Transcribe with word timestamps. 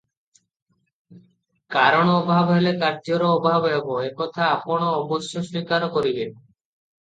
କାରଣ 1.75 2.15
ଅଭାବ 2.21 2.55
ହେଲେ 2.59 2.71
କାର୍ଯ୍ୟର 2.85 3.29
ଅଭାବ 3.35 3.71
ହେବ, 3.75 3.99
ଏ 4.07 4.09
କଥା 4.23 4.49
ଆପଣ 4.55 4.89
ଅବଶ୍ୟ 5.03 5.29
ସ୍ୱୀକାର 5.51 5.93
କରିବେ। 5.99 6.27